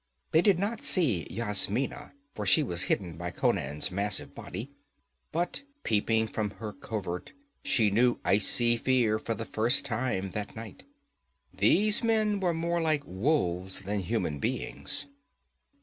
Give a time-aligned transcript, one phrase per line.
[0.31, 4.71] They did not see Yasmina, for she was hidden by Conan's massive body.
[5.31, 10.85] But peeping from her covert, she knew icy fear for the first time that night.
[11.53, 15.05] These men were more like wolves than human beings.